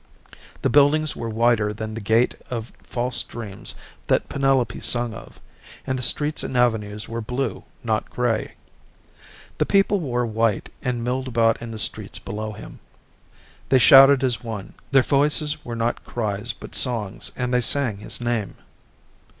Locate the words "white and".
10.25-11.03